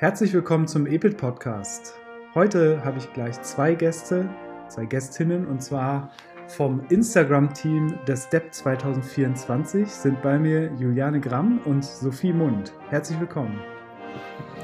Herzlich 0.00 0.32
willkommen 0.32 0.66
zum 0.66 0.86
EPIT 0.86 1.18
Podcast. 1.18 1.94
Heute 2.34 2.82
habe 2.86 2.96
ich 2.96 3.12
gleich 3.12 3.38
zwei 3.42 3.74
Gäste, 3.74 4.30
zwei 4.66 4.86
Gästinnen 4.86 5.46
und 5.46 5.62
zwar 5.62 6.10
vom 6.48 6.80
Instagram-Team 6.88 7.98
des 8.08 8.30
DEP 8.30 8.50
2024 8.50 9.86
sind 9.86 10.22
bei 10.22 10.38
mir 10.38 10.72
Juliane 10.78 11.20
Gramm 11.20 11.60
und 11.66 11.84
Sophie 11.84 12.32
Mund. 12.32 12.72
Herzlich 12.88 13.20
willkommen. 13.20 13.60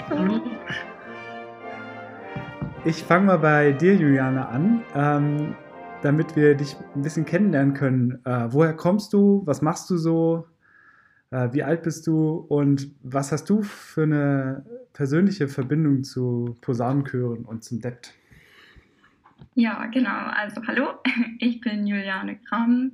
Hallo. 0.09 0.41
Ich 2.87 3.05
fange 3.05 3.27
mal 3.27 3.39
bei 3.39 3.73
dir, 3.73 3.95
Juliane, 3.95 4.49
an, 4.49 4.83
ähm, 4.95 5.55
damit 6.01 6.35
wir 6.35 6.55
dich 6.55 6.79
ein 6.95 7.03
bisschen 7.03 7.27
kennenlernen 7.27 7.75
können. 7.75 8.25
Äh, 8.25 8.47
woher 8.53 8.73
kommst 8.73 9.13
du? 9.13 9.43
Was 9.45 9.61
machst 9.61 9.91
du 9.91 9.99
so? 9.99 10.47
Äh, 11.31 11.53
wie 11.53 11.63
alt 11.63 11.83
bist 11.83 12.07
du 12.07 12.47
und 12.49 12.91
was 13.03 13.33
hast 13.33 13.51
du 13.51 13.63
für 13.63 14.05
eine 14.05 14.65
persönliche 14.93 15.49
Verbindung 15.49 16.05
zu 16.05 16.57
Posaunenchören 16.61 17.45
und 17.45 17.65
zum 17.65 17.81
DEPT? 17.81 18.15
Ja, 19.55 19.87
genau. 19.87 20.29
Also 20.35 20.63
hallo, 20.67 20.95
ich 21.39 21.61
bin 21.61 21.87
Juliane 21.87 22.37
Gramm. 22.37 22.93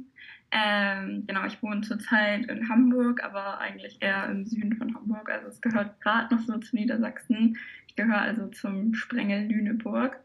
Ähm, 0.50 1.24
genau, 1.26 1.46
ich 1.46 1.62
wohne 1.62 1.80
zurzeit 1.80 2.46
in 2.46 2.68
Hamburg, 2.68 3.24
aber 3.24 3.59
eigentlich 3.59 3.96
eher 4.00 4.26
im 4.26 4.45
Süden 4.45 4.76
von 4.76 4.95
Hamburg. 4.95 5.30
Also 5.30 5.48
es 5.48 5.60
gehört 5.60 6.01
gerade 6.01 6.34
noch 6.34 6.42
so 6.42 6.59
zu 6.59 6.76
Niedersachsen. 6.76 7.56
Ich 7.88 7.96
gehöre 7.96 8.20
also 8.20 8.48
zum 8.48 8.95
Sprengel 8.95 9.46
Lüneburg. 9.46 10.18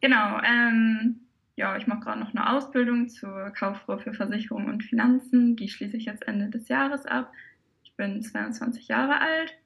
Genau, 0.00 0.40
ähm, 0.42 1.20
ja, 1.60 1.76
ich 1.76 1.86
mache 1.86 2.00
gerade 2.00 2.20
noch 2.20 2.34
eine 2.34 2.50
Ausbildung 2.50 3.10
zur 3.10 3.50
Kauffrau 3.50 3.98
für 3.98 4.14
Versicherung 4.14 4.66
und 4.66 4.82
Finanzen. 4.82 5.56
Die 5.56 5.68
schließe 5.68 5.98
ich 5.98 6.06
jetzt 6.06 6.26
Ende 6.26 6.48
des 6.48 6.68
Jahres 6.68 7.04
ab. 7.04 7.30
Ich 7.84 7.94
bin 7.96 8.22
22 8.22 8.88
Jahre 8.88 9.20
alt 9.20 9.58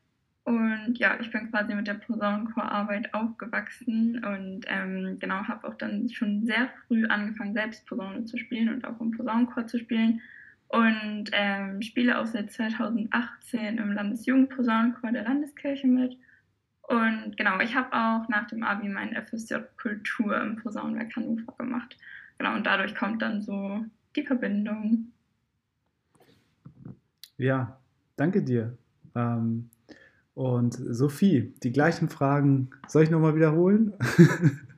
und 0.43 0.99
ja, 0.99 1.17
ich 1.21 1.31
bin 1.31 1.53
quasi 1.53 1.73
mit 1.73 1.87
der 1.87 1.95
Posaunenchorarbeit 1.95 3.15
aufgewachsen 3.15 4.25
und 4.25 4.65
ähm, 4.67 5.19
genau 5.21 5.47
habe 5.47 5.69
auch 5.69 5.75
dann 5.75 6.09
schon 6.11 6.45
sehr 6.45 6.69
früh 6.89 7.07
angefangen, 7.07 7.55
selbst 7.55 7.87
Posaune 7.87 8.25
zu 8.25 8.39
spielen 8.39 8.75
und 8.75 8.85
auch 8.85 9.01
im 9.01 9.13
Posaunenchor 9.13 9.69
zu 9.69 9.79
spielen. 9.79 10.21
Und 10.67 11.31
ähm, 11.31 11.81
spiele 11.81 12.19
auch 12.19 12.27
seit 12.27 12.51
2018 12.51 13.79
im 13.79 13.93
Landesjugendposaunenchor 13.93 15.13
der 15.13 15.23
Landeskirche 15.23 15.87
mit. 15.87 16.19
Und 16.89 17.37
genau, 17.37 17.61
ich 17.61 17.75
habe 17.75 17.93
auch 17.93 18.29
nach 18.29 18.47
dem 18.49 18.63
Abi 18.63 18.89
mein 18.89 19.15
FSJ 19.15 19.55
Kultur 19.81 20.41
im 20.41 20.57
Posaunenwerk 20.57 21.17
Hannover 21.17 21.55
gemacht. 21.57 21.97
Genau, 22.39 22.55
und 22.55 22.65
dadurch 22.65 22.95
kommt 22.95 23.23
dann 23.23 23.41
so 23.41 23.85
die 24.17 24.27
Verbindung. 24.27 25.13
Ja, 27.39 27.79
danke 28.17 28.43
dir. 28.43 28.77
Ähm, 29.15 29.71
und 30.35 30.75
Sophie, 30.75 31.55
die 31.63 31.73
gleichen 31.73 32.09
Fragen, 32.09 32.71
soll 32.89 33.05
ich 33.05 33.11
nochmal 33.11 33.37
wiederholen? 33.37 33.95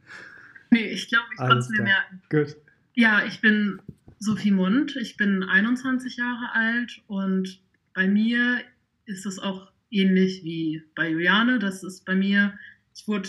nee, 0.71 0.87
ich 0.87 1.09
glaube, 1.09 1.27
ich 1.33 1.39
konnte 1.39 1.59
es 1.59 1.69
mir 1.71 1.83
merken. 1.83 2.23
Gut. 2.31 2.57
Ja, 2.95 3.25
ich 3.25 3.41
bin 3.41 3.81
Sophie 4.19 4.51
Mund, 4.51 4.97
ich 4.97 5.17
bin 5.17 5.43
21 5.43 6.17
Jahre 6.17 6.53
alt 6.53 7.03
und 7.07 7.61
bei 7.95 8.07
mir 8.07 8.61
ist 9.07 9.27
es 9.27 9.39
auch 9.39 9.71
ähnlich 9.91 10.43
wie 10.45 10.83
bei 10.95 11.11
Juliane. 11.11 11.59
Das 11.59 11.83
ist 11.83 12.05
bei 12.05 12.15
mir, 12.15 12.59
ich 12.95 13.07
wurde 13.07 13.29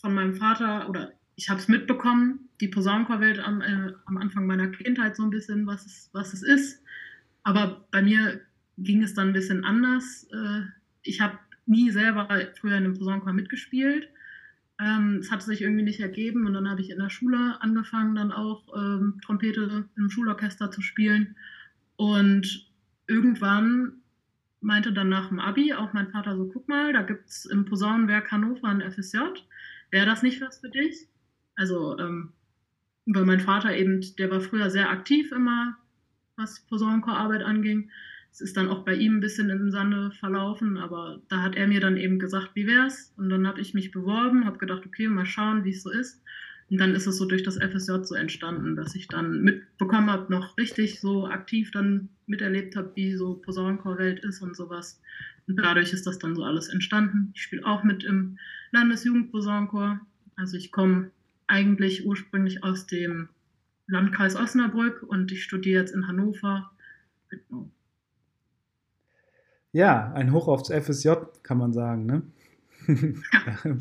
von 0.00 0.14
meinem 0.14 0.34
Vater 0.34 0.88
oder 0.88 1.12
ich 1.36 1.48
habe 1.48 1.60
es 1.60 1.68
mitbekommen, 1.68 2.48
die 2.60 2.68
Posaunenchorwelt 2.68 3.38
am, 3.40 3.60
äh, 3.60 3.92
am 4.04 4.16
Anfang 4.16 4.46
meiner 4.46 4.68
Kindheit 4.68 5.16
so 5.16 5.22
ein 5.22 5.30
bisschen, 5.30 5.66
was 5.66 5.86
es, 5.86 6.10
was 6.12 6.32
es 6.32 6.42
ist. 6.42 6.82
Aber 7.42 7.86
bei 7.90 8.02
mir 8.02 8.40
ging 8.78 9.02
es 9.02 9.14
dann 9.14 9.28
ein 9.28 9.32
bisschen 9.32 9.64
anders. 9.64 10.26
Äh, 10.32 10.62
ich 11.02 11.20
habe 11.20 11.38
nie 11.66 11.90
selber 11.90 12.28
früher 12.60 12.76
in 12.76 12.84
einem 12.84 12.98
Posaunenchor 12.98 13.32
mitgespielt. 13.32 14.08
Ähm, 14.80 15.18
es 15.20 15.30
hat 15.30 15.42
sich 15.42 15.62
irgendwie 15.62 15.84
nicht 15.84 16.00
ergeben 16.00 16.46
und 16.46 16.54
dann 16.54 16.68
habe 16.68 16.80
ich 16.80 16.90
in 16.90 16.98
der 16.98 17.10
Schule 17.10 17.60
angefangen, 17.60 18.14
dann 18.14 18.32
auch 18.32 18.64
ähm, 18.76 19.20
Trompete 19.24 19.88
im 19.96 20.10
Schulorchester 20.10 20.70
zu 20.70 20.82
spielen. 20.82 21.36
Und 21.96 22.68
irgendwann 23.06 24.01
meinte 24.62 24.92
dann 24.92 25.08
nach 25.08 25.28
dem 25.28 25.40
Abi 25.40 25.72
auch 25.74 25.92
mein 25.92 26.10
Vater 26.10 26.36
so, 26.36 26.48
guck 26.48 26.68
mal, 26.68 26.92
da 26.92 27.02
gibt 27.02 27.28
es 27.28 27.44
im 27.46 27.64
Posaunenwerk 27.64 28.30
Hannover 28.30 28.68
ein 28.68 28.80
FSJ. 28.80 29.18
Wäre 29.90 30.06
das 30.06 30.22
nicht 30.22 30.40
was 30.40 30.58
für 30.58 30.70
dich? 30.70 31.08
Also, 31.54 31.98
ähm, 31.98 32.32
weil 33.06 33.24
mein 33.24 33.40
Vater 33.40 33.76
eben, 33.76 34.00
der 34.18 34.30
war 34.30 34.40
früher 34.40 34.70
sehr 34.70 34.90
aktiv 34.90 35.32
immer, 35.32 35.76
was 36.36 36.60
Posaunenchorarbeit 36.66 37.42
anging. 37.42 37.90
Es 38.30 38.40
ist 38.40 38.56
dann 38.56 38.68
auch 38.68 38.84
bei 38.84 38.94
ihm 38.94 39.16
ein 39.16 39.20
bisschen 39.20 39.50
im 39.50 39.70
Sande 39.70 40.10
verlaufen, 40.12 40.78
aber 40.78 41.20
da 41.28 41.42
hat 41.42 41.54
er 41.54 41.66
mir 41.66 41.80
dann 41.80 41.98
eben 41.98 42.18
gesagt, 42.18 42.52
wie 42.54 42.66
wär's? 42.66 43.12
Und 43.18 43.28
dann 43.28 43.46
habe 43.46 43.60
ich 43.60 43.74
mich 43.74 43.90
beworben, 43.90 44.46
habe 44.46 44.58
gedacht, 44.58 44.86
okay, 44.86 45.08
mal 45.08 45.26
schauen, 45.26 45.64
wie 45.64 45.70
es 45.70 45.82
so 45.82 45.90
ist. 45.90 46.22
Und 46.72 46.78
dann 46.78 46.94
ist 46.94 47.06
es 47.06 47.18
so 47.18 47.26
durch 47.26 47.42
das 47.42 47.58
FSJ 47.58 48.02
so 48.02 48.14
entstanden, 48.14 48.76
dass 48.76 48.94
ich 48.94 49.06
dann 49.06 49.42
mitbekommen 49.42 50.10
habe, 50.10 50.32
noch 50.32 50.56
richtig 50.56 51.00
so 51.00 51.26
aktiv 51.26 51.70
dann 51.70 52.08
miterlebt 52.24 52.76
habe, 52.76 52.92
wie 52.94 53.14
so 53.14 53.34
Posaunenchorwelt 53.34 54.24
ist 54.24 54.40
und 54.40 54.56
sowas. 54.56 54.98
Und 55.46 55.56
dadurch 55.56 55.92
ist 55.92 56.06
das 56.06 56.18
dann 56.18 56.34
so 56.34 56.44
alles 56.44 56.68
entstanden. 56.68 57.32
Ich 57.34 57.42
spiele 57.42 57.66
auch 57.66 57.84
mit 57.84 58.04
im 58.04 58.38
Landesjugendposaunenchor. 58.70 60.00
Also 60.36 60.56
ich 60.56 60.72
komme 60.72 61.10
eigentlich 61.46 62.06
ursprünglich 62.06 62.64
aus 62.64 62.86
dem 62.86 63.28
Landkreis 63.86 64.34
Osnabrück 64.34 65.02
und 65.02 65.30
ich 65.30 65.44
studiere 65.44 65.82
jetzt 65.82 65.94
in 65.94 66.08
Hannover. 66.08 66.70
Genau. 67.28 67.70
Ja, 69.72 70.10
ein 70.14 70.32
Hoch 70.32 70.48
aufs 70.48 70.70
FSJ, 70.70 71.10
kann 71.42 71.58
man 71.58 71.74
sagen. 71.74 72.06
Ne? 72.06 72.22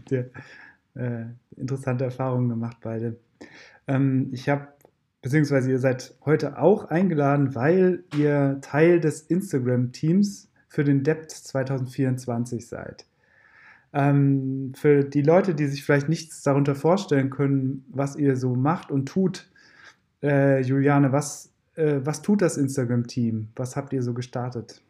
ihr 0.10 0.30
äh, 0.96 1.26
interessante 1.56 2.06
Erfahrungen 2.06 2.50
gemacht, 2.50 2.78
beide. 2.82 3.18
Ähm, 3.88 4.30
ich 4.32 4.50
habe 4.50 4.68
beziehungsweise 5.22 5.70
ihr 5.70 5.80
seid 5.80 6.16
heute 6.26 6.58
auch 6.58 6.86
eingeladen, 6.86 7.56
weil 7.56 8.04
ihr 8.18 8.60
Teil 8.62 9.00
des 9.00 9.22
Instagram-Teams 9.22 10.52
für 10.68 10.84
den 10.84 11.04
Debt 11.04 11.30
2024 11.30 12.68
seid. 12.68 13.06
Ähm, 13.94 14.72
für 14.76 15.04
die 15.04 15.22
Leute, 15.22 15.54
die 15.54 15.68
sich 15.68 15.84
vielleicht 15.84 16.10
nichts 16.10 16.44
darunter 16.44 16.76
vorstellen 16.76 17.30
können, 17.30 17.86
was 17.90 18.16
ihr 18.16 18.38
so 18.38 18.56
macht 18.56 18.90
und 18.90 19.08
tut, 19.08 19.50
äh, 20.24 20.62
Juliane, 20.62 21.12
was, 21.12 21.54
äh, 21.76 22.00
was 22.04 22.22
tut 22.22 22.42
das 22.42 22.58
Instagram-Team? 22.58 23.50
Was 23.56 23.76
habt 23.76 23.92
ihr 23.92 24.02
so 24.02 24.14
gestartet? 24.14 24.82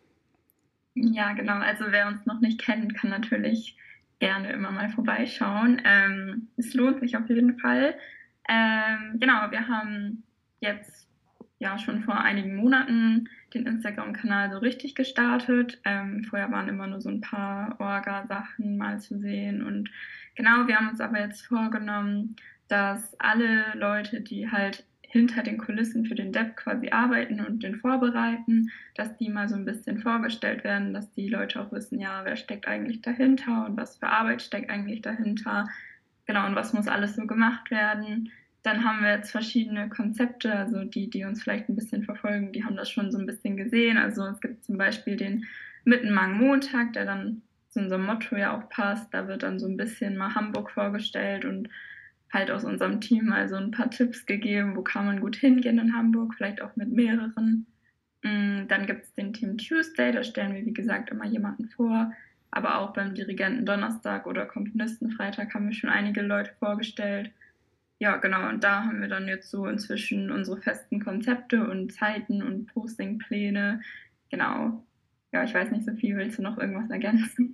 Ja, 0.93 1.33
genau. 1.33 1.55
Also 1.55 1.85
wer 1.89 2.07
uns 2.07 2.25
noch 2.25 2.41
nicht 2.41 2.61
kennt, 2.61 2.93
kann 2.95 3.09
natürlich 3.09 3.77
gerne 4.21 4.53
immer 4.53 4.71
mal 4.71 4.89
vorbeischauen. 4.91 5.81
Ähm, 5.83 6.47
es 6.55 6.73
lohnt 6.75 6.99
sich 7.01 7.17
auf 7.17 7.27
jeden 7.27 7.57
Fall. 7.59 7.95
Ähm, 8.47 9.19
genau, 9.19 9.49
wir 9.49 9.67
haben 9.67 10.23
jetzt 10.61 11.09
ja 11.57 11.77
schon 11.79 12.03
vor 12.03 12.19
einigen 12.21 12.55
Monaten 12.55 13.29
den 13.53 13.65
Instagram-Kanal 13.65 14.51
so 14.51 14.59
richtig 14.59 14.93
gestartet. 14.93 15.81
Ähm, 15.85 16.23
vorher 16.23 16.51
waren 16.51 16.69
immer 16.69 16.87
nur 16.87 17.01
so 17.01 17.09
ein 17.09 17.21
paar 17.21 17.75
Orga-Sachen 17.79 18.77
mal 18.77 18.99
zu 18.99 19.19
sehen. 19.19 19.63
Und 19.63 19.89
genau, 20.35 20.67
wir 20.67 20.77
haben 20.77 20.89
uns 20.89 21.01
aber 21.01 21.19
jetzt 21.19 21.45
vorgenommen, 21.45 22.35
dass 22.67 23.19
alle 23.19 23.73
Leute, 23.73 24.21
die 24.21 24.51
halt 24.51 24.85
hinter 25.11 25.43
den 25.43 25.57
Kulissen 25.57 26.05
für 26.05 26.15
den 26.15 26.31
Depp 26.31 26.55
quasi 26.55 26.89
arbeiten 26.89 27.41
und 27.41 27.63
den 27.63 27.75
vorbereiten, 27.75 28.71
dass 28.95 29.15
die 29.17 29.29
mal 29.29 29.49
so 29.49 29.55
ein 29.55 29.65
bisschen 29.65 29.99
vorgestellt 29.99 30.63
werden, 30.63 30.93
dass 30.93 31.11
die 31.11 31.27
Leute 31.27 31.61
auch 31.61 31.71
wissen, 31.71 31.99
ja, 31.99 32.21
wer 32.23 32.37
steckt 32.37 32.67
eigentlich 32.67 33.01
dahinter 33.01 33.65
und 33.65 33.77
was 33.77 33.97
für 33.97 34.07
Arbeit 34.07 34.41
steckt 34.41 34.69
eigentlich 34.69 35.01
dahinter, 35.01 35.67
genau, 36.25 36.45
und 36.47 36.55
was 36.55 36.73
muss 36.73 36.87
alles 36.87 37.15
so 37.15 37.27
gemacht 37.27 37.71
werden. 37.71 38.31
Dann 38.63 38.83
haben 38.85 39.03
wir 39.03 39.11
jetzt 39.11 39.31
verschiedene 39.31 39.89
Konzepte, 39.89 40.53
also 40.53 40.83
die, 40.83 41.09
die 41.09 41.25
uns 41.25 41.43
vielleicht 41.43 41.67
ein 41.67 41.75
bisschen 41.75 42.03
verfolgen, 42.03 42.53
die 42.53 42.63
haben 42.63 42.77
das 42.77 42.89
schon 42.89 43.11
so 43.11 43.17
ein 43.17 43.25
bisschen 43.25 43.57
gesehen. 43.57 43.97
Also 43.97 44.25
es 44.27 44.39
gibt 44.39 44.63
zum 44.63 44.77
Beispiel 44.77 45.17
den 45.17 45.45
Mittenmang-Montag, 45.83 46.93
der 46.93 47.05
dann 47.05 47.41
zu 47.69 47.79
unserem 47.79 48.05
Motto 48.05 48.35
ja 48.35 48.55
auch 48.55 48.69
passt. 48.69 49.13
Da 49.13 49.27
wird 49.27 49.43
dann 49.43 49.59
so 49.59 49.67
ein 49.67 49.77
bisschen 49.77 50.15
mal 50.15 50.35
Hamburg 50.35 50.71
vorgestellt 50.71 51.43
und 51.43 51.69
halt 52.31 52.51
aus 52.51 52.63
unserem 52.63 53.01
Team 53.01 53.25
mal 53.25 53.49
so 53.49 53.55
ein 53.55 53.71
paar 53.71 53.89
Tipps 53.89 54.25
gegeben, 54.25 54.75
wo 54.75 54.81
kann 54.81 55.05
man 55.05 55.21
gut 55.21 55.35
hingehen 55.35 55.79
in 55.79 55.95
Hamburg, 55.95 56.35
vielleicht 56.35 56.61
auch 56.61 56.75
mit 56.75 56.91
mehreren. 56.91 57.67
Mm, 58.23 58.67
dann 58.67 58.85
gibt 58.85 59.03
es 59.03 59.13
den 59.13 59.33
Team 59.33 59.57
Tuesday, 59.57 60.11
da 60.11 60.23
stellen 60.23 60.53
wir 60.53 60.65
wie 60.65 60.73
gesagt 60.73 61.09
immer 61.09 61.25
jemanden 61.25 61.69
vor. 61.69 62.13
Aber 62.51 62.79
auch 62.79 62.93
beim 62.93 63.15
Dirigenten 63.15 63.65
Donnerstag 63.65 64.27
oder 64.27 64.45
Komponisten 64.45 65.11
Freitag 65.11 65.53
haben 65.53 65.67
wir 65.67 65.73
schon 65.73 65.89
einige 65.89 66.21
Leute 66.21 66.51
vorgestellt 66.59 67.31
ja, 68.01 68.17
genau, 68.17 68.49
und 68.49 68.63
da 68.63 68.85
haben 68.85 68.99
wir 68.99 69.07
dann 69.07 69.27
jetzt 69.27 69.51
so 69.51 69.67
inzwischen 69.67 70.31
unsere 70.31 70.59
festen 70.59 71.03
Konzepte 71.03 71.69
und 71.69 71.93
Zeiten 71.93 72.41
und 72.41 72.65
Postingpläne. 72.65 73.81
Genau. 74.31 74.83
Ja, 75.31 75.43
ich 75.43 75.53
weiß 75.53 75.69
nicht 75.69 75.85
so 75.85 75.93
viel, 75.93 76.17
willst 76.17 76.39
du 76.39 76.41
noch 76.41 76.57
irgendwas 76.57 76.89
ergänzen? 76.89 77.53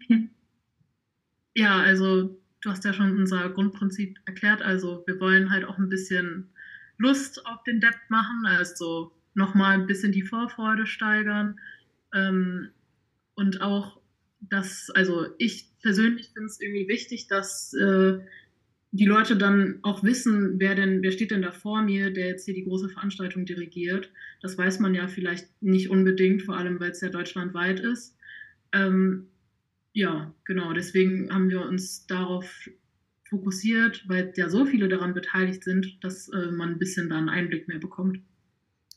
Ja, 1.53 1.81
also 1.81 2.39
du 2.67 2.71
hast 2.71 2.83
ja 2.83 2.91
schon 2.91 3.17
unser 3.17 3.49
Grundprinzip 3.49 4.19
erklärt. 4.25 4.61
Also 4.61 5.03
wir 5.07 5.19
wollen 5.21 5.51
halt 5.51 5.63
auch 5.63 5.77
ein 5.77 5.87
bisschen 5.87 6.49
Lust 6.97 7.45
auf 7.45 7.63
den 7.63 7.79
Depp 7.79 7.95
machen, 8.09 8.45
also 8.45 9.13
nochmal 9.33 9.75
ein 9.75 9.87
bisschen 9.87 10.11
die 10.11 10.23
Vorfreude 10.23 10.85
steigern 10.85 11.59
ähm, 12.13 12.69
und 13.35 13.61
auch 13.61 14.01
dass, 14.41 14.89
also 14.89 15.27
ich 15.37 15.69
persönlich 15.81 16.29
finde 16.33 16.47
es 16.47 16.59
irgendwie 16.59 16.87
wichtig, 16.87 17.27
dass 17.27 17.73
äh, 17.73 18.19
die 18.91 19.05
Leute 19.05 19.37
dann 19.37 19.79
auch 19.83 20.03
wissen, 20.03 20.59
wer 20.59 20.75
denn, 20.75 21.01
wer 21.01 21.11
steht 21.11 21.31
denn 21.31 21.41
da 21.41 21.51
vor 21.51 21.81
mir, 21.81 22.11
der 22.11 22.27
jetzt 22.27 22.45
hier 22.45 22.53
die 22.53 22.65
große 22.65 22.89
Veranstaltung 22.89 23.45
dirigiert. 23.45 24.11
Das 24.41 24.57
weiß 24.57 24.79
man 24.79 24.93
ja 24.93 25.07
vielleicht 25.07 25.47
nicht 25.61 25.89
unbedingt, 25.89 26.43
vor 26.43 26.57
allem 26.57 26.79
weil 26.79 26.91
es 26.91 27.01
ja 27.01 27.09
deutschlandweit 27.09 27.79
ist. 27.79 28.17
Ähm, 28.73 29.27
ja, 29.97 30.31
genau, 30.43 30.73
deswegen 30.73 31.33
haben 31.33 31.49
wir 31.49 31.63
uns 31.63 32.05
darauf 32.05 32.69
fokussiert, 33.23 34.05
weil 34.07 34.31
ja 34.35 34.47
so 34.47 34.63
viele 34.67 34.89
daran 34.89 35.15
beteiligt 35.15 35.63
sind, 35.63 35.97
dass 36.03 36.29
äh, 36.29 36.51
man 36.51 36.73
ein 36.73 36.77
bisschen 36.77 37.09
da 37.09 37.17
einen 37.17 37.29
Einblick 37.29 37.67
mehr 37.67 37.79
bekommt. 37.79 38.19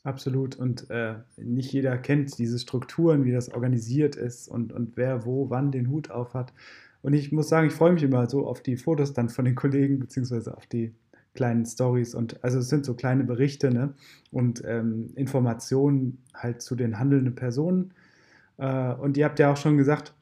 Absolut. 0.03 0.55
Und 0.57 0.91
äh, 0.91 1.15
nicht 1.37 1.73
jeder 1.73 1.97
kennt 1.97 2.37
diese 2.37 2.59
Strukturen, 2.59 3.25
wie 3.25 3.31
das 3.31 3.49
organisiert 3.49 4.15
ist 4.15 4.47
und, 4.47 4.73
und 4.73 4.95
wer 4.95 5.25
wo 5.25 5.49
wann 5.49 5.71
den 5.71 5.89
Hut 5.89 6.11
auf 6.11 6.35
hat. 6.35 6.53
Und 7.01 7.13
ich 7.13 7.31
muss 7.31 7.49
sagen, 7.49 7.65
ich 7.65 7.73
freue 7.73 7.93
mich 7.93 8.03
immer 8.03 8.29
so 8.29 8.45
auf 8.45 8.61
die 8.61 8.77
Fotos 8.77 9.11
dann 9.11 9.29
von 9.29 9.45
den 9.45 9.55
Kollegen, 9.55 9.97
beziehungsweise 9.97 10.55
auf 10.55 10.67
die 10.67 10.93
kleinen 11.33 11.65
Stories 11.65 12.13
und 12.13 12.43
also 12.43 12.59
es 12.59 12.69
sind 12.69 12.85
so 12.85 12.93
kleine 12.93 13.23
Berichte 13.23 13.71
ne? 13.71 13.95
und 14.31 14.61
ähm, 14.65 15.09
Informationen 15.15 16.19
halt 16.35 16.61
zu 16.61 16.75
den 16.75 16.99
handelnden 16.99 17.33
Personen. 17.33 17.91
Äh, 18.57 18.93
und 18.93 19.17
ihr 19.17 19.25
habt 19.25 19.39
ja 19.39 19.51
auch 19.51 19.57
schon 19.57 19.77
gesagt, 19.77 20.13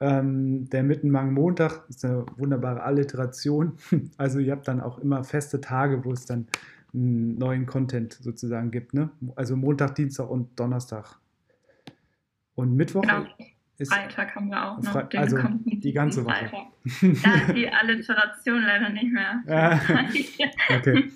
ähm, 0.00 0.68
der 0.68 0.82
Mittenmang 0.82 1.32
Montag 1.32 1.88
ist 1.88 2.04
eine 2.04 2.26
wunderbare 2.36 2.82
Alliteration. 2.82 3.78
Also 4.18 4.38
ihr 4.38 4.52
habt 4.52 4.68
dann 4.68 4.80
auch 4.80 4.98
immer 4.98 5.24
feste 5.24 5.60
Tage, 5.60 6.04
wo 6.04 6.12
es 6.12 6.26
dann 6.26 6.46
einen 6.92 7.38
neuen 7.38 7.66
Content 7.66 8.12
sozusagen 8.14 8.70
gibt. 8.70 8.94
Ne? 8.94 9.10
Also 9.36 9.56
Montag, 9.56 9.94
Dienstag 9.94 10.28
und 10.28 10.58
Donnerstag. 10.58 11.18
Und 12.54 12.74
Mittwoch 12.74 13.02
genau. 13.02 13.26
ist. 13.78 13.92
Freitag 13.92 14.34
haben 14.34 14.48
wir 14.48 14.64
auch 14.64 14.82
noch. 14.82 15.08
Den 15.08 15.20
also 15.20 15.38
die 15.64 15.92
ganze 15.92 16.24
Woche. 16.24 16.50
Da 17.22 17.34
ist 17.34 17.54
die 17.54 17.68
Alliteration 17.68 18.62
leider 18.62 18.88
nicht 18.90 19.12
mehr. 19.12 19.42
okay. 20.70 21.10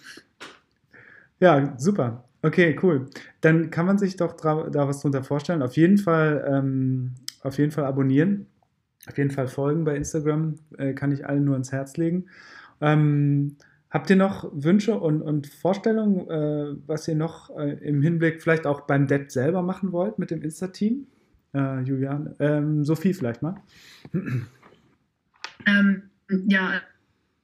Ja, 1.38 1.74
super. 1.78 2.24
Okay, 2.42 2.78
cool. 2.82 3.08
Dann 3.40 3.70
kann 3.70 3.86
man 3.86 3.98
sich 3.98 4.16
doch 4.16 4.34
da 4.34 4.88
was 4.88 5.00
drunter 5.00 5.22
vorstellen. 5.22 5.62
Auf 5.62 5.76
jeden 5.76 5.98
Fall, 5.98 6.44
ähm, 6.46 7.14
auf 7.42 7.58
jeden 7.58 7.70
Fall 7.70 7.84
abonnieren. 7.84 8.46
Auf 9.10 9.18
jeden 9.18 9.30
Fall 9.30 9.48
folgen 9.48 9.84
bei 9.84 9.96
Instagram. 9.96 10.54
Äh, 10.78 10.94
kann 10.94 11.12
ich 11.12 11.26
allen 11.26 11.44
nur 11.44 11.54
ans 11.54 11.72
Herz 11.72 11.96
legen. 11.96 12.26
Ähm, 12.80 13.56
Habt 13.90 14.08
ihr 14.08 14.16
noch 14.16 14.48
Wünsche 14.52 14.94
und, 15.00 15.20
und 15.20 15.48
Vorstellungen, 15.48 16.30
äh, 16.30 16.76
was 16.86 17.08
ihr 17.08 17.16
noch 17.16 17.50
äh, 17.58 17.72
im 17.84 18.02
Hinblick 18.02 18.40
vielleicht 18.40 18.64
auch 18.64 18.82
beim 18.82 19.08
Debt 19.08 19.32
selber 19.32 19.62
machen 19.62 19.90
wollt 19.90 20.18
mit 20.18 20.30
dem 20.30 20.42
Insta-Team? 20.42 21.08
Äh, 21.54 21.80
Julian, 21.80 22.36
ähm, 22.38 22.84
Sophie 22.84 23.12
vielleicht 23.12 23.42
mal. 23.42 23.56
Ähm, 25.66 26.02
ja, 26.46 26.80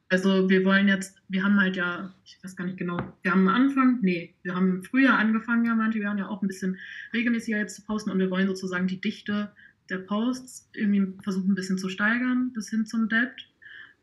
also 0.09 0.49
wir 0.49 0.65
wollen 0.65 0.87
jetzt, 0.87 1.21
wir 1.29 1.43
haben 1.43 1.61
halt 1.61 1.77
ja, 1.77 2.15
ich 2.25 2.39
weiß 2.43 2.55
gar 2.55 2.65
nicht 2.65 2.79
genau, 2.79 2.97
wir 3.23 3.33
haben 3.33 3.49
Anfang, 3.49 3.99
nee, 4.03 4.33
wir 4.43 4.55
haben 4.55 4.85
früher 4.85 5.19
angefangen, 5.19 5.65
ja, 5.65 5.75
manche, 5.75 5.99
wir 5.99 6.09
haben 6.09 6.19
ja 6.19 6.29
auch 6.29 6.43
ein 6.43 6.49
bisschen 6.49 6.79
regelmäßiger 7.13 7.59
jetzt 7.59 7.75
zu 7.75 7.83
posten 7.83 8.11
und 8.11 8.21
wir 8.21 8.31
wollen 8.31 8.47
sozusagen 8.47 8.87
die 8.87 9.01
Dichte 9.01 9.51
der 9.91 9.99
Posts 9.99 10.71
irgendwie 10.75 11.15
versuchen 11.23 11.53
ein 11.53 11.55
bisschen 11.55 11.79
zu 11.79 11.88
steigern 11.88 12.53
bis 12.53 12.71
hin 12.71 12.87
zum 12.87 13.09
Debt. 13.09 13.49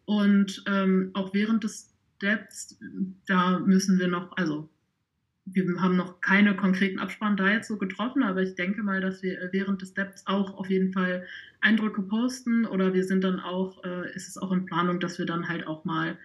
Und 0.06 0.64
ähm, 0.68 1.12
auch 1.14 1.34
während 1.34 1.64
des 1.64 1.94
Depths, 2.22 2.78
da 3.26 3.60
müssen 3.60 4.00
wir 4.00 4.08
noch, 4.08 4.36
also 4.38 4.70
wir 5.46 5.66
haben 5.82 5.98
noch 5.98 6.22
keine 6.22 6.56
konkreten 6.56 7.00
Absprachen 7.00 7.36
da 7.36 7.52
jetzt 7.52 7.68
so 7.68 7.78
getroffen, 7.78 8.24
aber 8.24 8.42
ich 8.42 8.56
denke 8.56 8.82
mal, 8.82 9.02
dass 9.02 9.22
wir 9.24 9.50
während 9.52 9.82
des 9.82 9.94
Depths 9.94 10.26
auch 10.26 10.58
auf 10.58 10.70
jeden 10.70 10.94
Fall 10.94 11.26
Eindrücke 11.60 12.02
posten 12.02 12.66
oder 12.66 12.94
wir 12.94 13.04
sind 13.04 13.24
dann 13.24 13.40
auch, 13.40 13.84
äh, 13.84 14.14
ist 14.14 14.30
es 14.30 14.38
auch 14.38 14.52
in 14.52 14.66
Planung, 14.66 15.00
dass 15.00 15.20
wir 15.20 15.26
dann 15.26 15.50
halt 15.50 15.68
auch 15.68 15.84
mal 15.84 16.18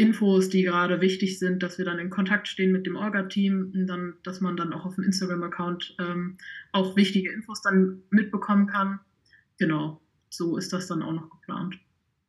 Infos, 0.00 0.48
die 0.48 0.62
gerade 0.62 1.00
wichtig 1.00 1.38
sind, 1.38 1.62
dass 1.62 1.78
wir 1.78 1.84
dann 1.84 1.98
in 1.98 2.10
Kontakt 2.10 2.48
stehen 2.48 2.72
mit 2.72 2.86
dem 2.86 2.96
Orga-Team, 2.96 3.86
dann, 3.86 4.14
dass 4.22 4.40
man 4.40 4.56
dann 4.56 4.72
auch 4.72 4.86
auf 4.86 4.94
dem 4.94 5.04
Instagram-Account 5.04 5.96
ähm, 6.00 6.38
auch 6.72 6.96
wichtige 6.96 7.30
Infos 7.30 7.62
dann 7.62 8.02
mitbekommen 8.10 8.66
kann. 8.66 9.00
Genau, 9.58 10.00
so 10.30 10.56
ist 10.56 10.72
das 10.72 10.86
dann 10.86 11.02
auch 11.02 11.12
noch 11.12 11.30
geplant. 11.30 11.78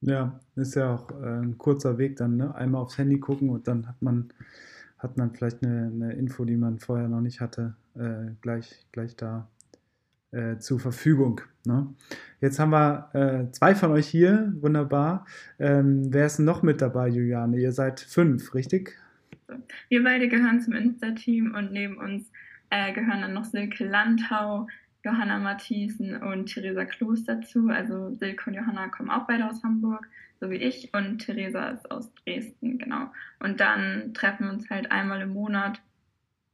Ja, 0.01 0.39
ist 0.56 0.75
ja 0.75 0.95
auch 0.95 1.12
äh, 1.12 1.41
ein 1.41 1.57
kurzer 1.57 1.97
Weg 1.97 2.18
dann, 2.18 2.35
ne? 2.35 2.53
Einmal 2.56 2.81
aufs 2.81 2.97
Handy 2.97 3.19
gucken 3.19 3.50
und 3.50 3.68
dann 3.68 3.88
hat 3.88 4.01
man, 4.01 4.33
hat 4.97 5.18
man 5.18 5.33
vielleicht 5.33 5.63
eine, 5.63 5.91
eine 5.94 6.13
Info, 6.13 6.44
die 6.44 6.57
man 6.57 6.79
vorher 6.79 7.07
noch 7.07 7.21
nicht 7.21 7.39
hatte, 7.39 7.75
äh, 7.95 8.31
gleich, 8.41 8.85
gleich 8.91 9.15
da 9.15 9.47
äh, 10.31 10.57
zur 10.57 10.80
Verfügung. 10.80 11.42
Ne? 11.66 11.94
Jetzt 12.39 12.60
haben 12.60 12.72
wir 12.72 13.10
äh, 13.13 13.51
zwei 13.51 13.75
von 13.75 13.92
euch 13.92 14.07
hier, 14.07 14.54
wunderbar. 14.60 15.25
Ähm, 15.60 16.13
wer 16.13 16.25
ist 16.25 16.39
noch 16.39 16.63
mit 16.63 16.81
dabei, 16.81 17.07
Juliane? 17.10 17.60
Ihr 17.60 17.72
seid 17.72 18.00
fünf, 18.00 18.54
richtig? 18.54 18.98
Wir 19.89 20.04
beide 20.04 20.28
gehören 20.28 20.62
zum 20.62 20.74
Insta-Team 20.74 21.54
und 21.56 21.72
neben 21.72 21.98
uns 21.98 22.31
äh, 22.69 22.94
gehören 22.94 23.22
dann 23.22 23.33
noch 23.33 23.44
Silke 23.44 23.86
Landhau, 23.86 24.68
Johanna 25.04 25.39
Matthiesen 25.39 26.16
und 26.16 26.45
Theresa 26.45 26.86
Kloß 26.86 27.25
dazu. 27.25 27.68
Also 27.69 28.16
Silke 28.16 28.50
und 28.50 28.56
Johanna 28.56 28.88
kommen 28.88 29.10
auch 29.10 29.28
beide 29.28 29.48
aus 29.48 29.63
Hamburg, 29.63 30.07
so 30.39 30.50
wie 30.50 30.56
ich. 30.56 30.94
Und 30.94 31.19
Theresa 31.19 31.69
ist 31.69 31.92
aus 31.92 32.13
Dresden, 32.16 32.78
genau. 32.78 33.12
Und 33.39 33.60
dann 33.60 34.13
treffen 34.13 34.45
wir 34.45 34.54
uns 34.54 34.69
halt 34.69 34.92
einmal 34.92 35.22
im 35.22 35.33
Monat, 35.33 35.81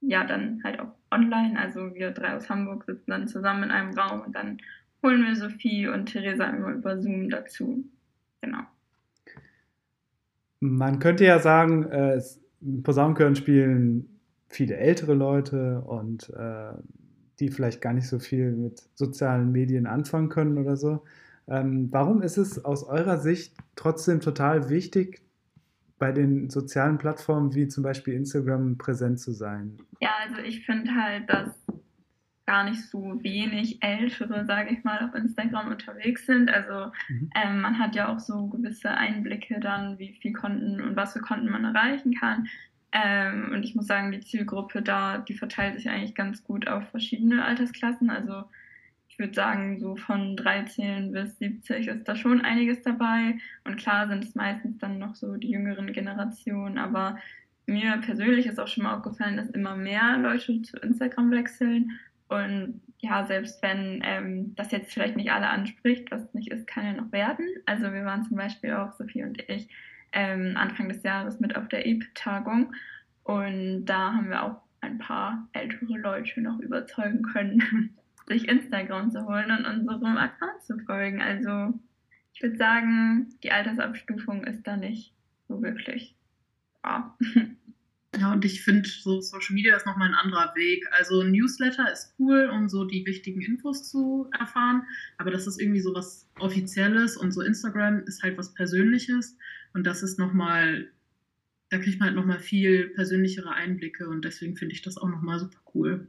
ja, 0.01 0.23
dann 0.25 0.61
halt 0.63 0.79
auch 0.79 0.96
online. 1.11 1.59
Also 1.59 1.93
wir 1.93 2.11
drei 2.11 2.35
aus 2.35 2.49
Hamburg 2.49 2.85
sitzen 2.85 3.11
dann 3.11 3.27
zusammen 3.27 3.63
in 3.63 3.71
einem 3.71 3.93
Raum 3.93 4.21
und 4.21 4.35
dann 4.35 4.57
holen 5.03 5.23
wir 5.25 5.35
Sophie 5.35 5.87
und 5.87 6.07
Theresa 6.07 6.45
immer 6.45 6.71
über 6.71 6.99
Zoom 6.99 7.29
dazu. 7.29 7.85
Genau. 8.41 8.59
Man 10.59 10.99
könnte 10.99 11.25
ja 11.25 11.39
sagen, 11.39 11.83
äh, 11.85 12.21
Posaunenchören 12.83 13.35
spielen 13.35 14.19
viele 14.49 14.77
ältere 14.77 15.13
Leute 15.13 15.81
und 15.81 16.29
äh, 16.31 16.73
die 17.39 17.49
vielleicht 17.49 17.81
gar 17.81 17.93
nicht 17.93 18.07
so 18.07 18.19
viel 18.19 18.51
mit 18.51 18.81
sozialen 18.95 19.51
Medien 19.51 19.85
anfangen 19.85 20.29
können 20.29 20.57
oder 20.57 20.75
so. 20.75 21.03
Ähm, 21.47 21.89
warum 21.91 22.21
ist 22.21 22.37
es 22.37 22.65
aus 22.65 22.83
eurer 22.83 23.17
Sicht 23.17 23.55
trotzdem 23.75 24.19
total 24.19 24.69
wichtig, 24.69 25.21
bei 25.99 26.11
den 26.11 26.49
sozialen 26.49 26.97
Plattformen 26.97 27.53
wie 27.55 27.67
zum 27.67 27.83
Beispiel 27.83 28.13
Instagram 28.13 28.77
präsent 28.77 29.19
zu 29.19 29.31
sein? 29.31 29.77
Ja, 29.99 30.11
also 30.23 30.41
ich 30.41 30.65
finde 30.65 30.93
halt, 30.93 31.29
dass 31.29 31.49
gar 32.47 32.63
nicht 32.63 32.81
so 32.89 33.21
wenig 33.21 33.83
Ältere, 33.83 34.45
sage 34.45 34.71
ich 34.71 34.83
mal, 34.83 35.05
auf 35.05 35.13
Instagram 35.13 35.67
unterwegs 35.67 36.25
sind. 36.25 36.49
Also 36.49 36.91
mhm. 37.09 37.29
ähm, 37.35 37.61
man 37.61 37.77
hat 37.77 37.93
ja 37.93 38.07
auch 38.07 38.19
so 38.19 38.47
gewisse 38.47 38.89
Einblicke 38.89 39.59
dann, 39.59 39.99
wie 39.99 40.13
viel 40.13 40.31
Konten 40.31 40.81
und 40.81 40.95
was 40.95 41.13
für 41.13 41.19
Konten 41.19 41.49
man 41.49 41.65
erreichen 41.65 42.13
kann. 42.13 42.47
Ähm, 42.93 43.51
und 43.53 43.63
ich 43.63 43.75
muss 43.75 43.85
sagen, 43.85 44.11
die 44.11 44.21
Zielgruppe 44.21 44.81
da, 44.81 45.17
die 45.17 45.33
verteilt 45.33 45.75
sich 45.75 45.89
eigentlich 45.89 46.15
ganz 46.15 46.41
gut 46.43 46.69
auf 46.69 46.87
verschiedene 46.89 47.43
Altersklassen. 47.43 48.09
Also 48.09 48.45
ich 49.17 49.19
würde 49.19 49.33
sagen, 49.33 49.79
so 49.79 49.95
von 49.95 50.37
13 50.37 51.11
bis 51.11 51.39
70 51.39 51.87
ist 51.87 52.07
da 52.07 52.15
schon 52.15 52.41
einiges 52.41 52.83
dabei. 52.83 53.39
Und 53.63 53.77
klar 53.77 54.07
sind 54.07 54.23
es 54.23 54.35
meistens 54.35 54.77
dann 54.77 54.99
noch 54.99 55.15
so 55.15 55.37
die 55.37 55.49
jüngeren 55.49 55.91
Generationen, 55.91 56.77
aber 56.77 57.17
mir 57.65 57.97
persönlich 57.97 58.45
ist 58.45 58.59
auch 58.59 58.67
schon 58.67 58.83
mal 58.83 58.95
aufgefallen, 58.95 59.37
dass 59.37 59.49
immer 59.49 59.75
mehr 59.75 60.19
Leute 60.19 60.61
zu 60.61 60.77
Instagram 60.77 61.31
wechseln. 61.31 61.99
Und 62.27 62.79
ja, 62.99 63.25
selbst 63.25 63.63
wenn 63.63 64.01
ähm, 64.05 64.53
das 64.55 64.69
jetzt 64.69 64.93
vielleicht 64.93 65.17
nicht 65.17 65.31
alle 65.31 65.49
anspricht, 65.49 66.11
was 66.11 66.31
nicht 66.35 66.51
ist, 66.51 66.67
kann 66.67 66.85
ja 66.85 66.93
noch 66.93 67.11
werden. 67.11 67.47
Also 67.65 67.91
wir 67.91 68.05
waren 68.05 68.23
zum 68.23 68.37
Beispiel 68.37 68.73
auch, 68.73 68.93
Sophie 68.93 69.23
und 69.23 69.41
ich, 69.49 69.67
ähm, 70.11 70.53
Anfang 70.57 70.89
des 70.89 71.01
Jahres 71.01 71.39
mit 71.39 71.55
auf 71.55 71.67
der 71.69 71.87
EP-Tagung. 71.87 72.71
Und 73.23 73.85
da 73.85 74.13
haben 74.13 74.29
wir 74.29 74.43
auch 74.43 74.61
ein 74.81 74.99
paar 74.99 75.47
ältere 75.53 75.97
Leute 75.97 76.39
noch 76.39 76.59
überzeugen 76.59 77.23
können, 77.23 77.97
sich 78.27 78.47
Instagram 78.47 79.11
zu 79.11 79.25
holen 79.25 79.51
und 79.51 79.65
unserem 79.65 80.17
Account 80.17 80.61
zu 80.63 80.77
folgen. 80.79 81.21
Also 81.21 81.73
ich 82.33 82.41
würde 82.41 82.57
sagen, 82.57 83.33
die 83.43 83.51
Altersabstufung 83.51 84.43
ist 84.43 84.63
da 84.63 84.77
nicht 84.77 85.13
so 85.47 85.61
wirklich. 85.61 86.15
Ja. 86.83 87.17
Ja, 88.17 88.31
und 88.31 88.45
ich 88.45 88.63
finde, 88.63 88.89
so 88.89 89.21
Social 89.21 89.53
Media 89.53 89.75
ist 89.75 89.85
nochmal 89.85 90.07
ein 90.07 90.15
anderer 90.15 90.55
Weg. 90.55 90.83
Also 90.91 91.23
Newsletter 91.23 91.91
ist 91.91 92.15
cool, 92.17 92.49
um 92.51 92.67
so 92.67 92.83
die 92.85 93.05
wichtigen 93.05 93.41
Infos 93.41 93.87
zu 93.89 94.29
erfahren, 94.39 94.83
aber 95.17 95.29
das 95.29 95.45
ist 95.45 95.61
irgendwie 95.61 95.81
so 95.81 95.93
was 95.93 96.27
Offizielles 96.39 97.17
und 97.17 97.31
so 97.31 97.41
Instagram 97.41 97.99
ist 98.07 98.23
halt 98.23 98.37
was 98.37 98.53
Persönliches 98.53 99.37
und 99.73 99.85
das 99.85 100.01
ist 100.01 100.17
nochmal, 100.17 100.89
da 101.69 101.77
kriegt 101.77 101.99
man 101.99 102.07
halt 102.07 102.15
nochmal 102.15 102.39
viel 102.39 102.89
persönlichere 102.89 103.51
Einblicke 103.51 104.07
und 104.07 104.25
deswegen 104.25 104.55
finde 104.55 104.73
ich 104.73 104.81
das 104.81 104.97
auch 104.97 105.09
nochmal 105.09 105.39
super 105.39 105.59
cool. 105.75 106.07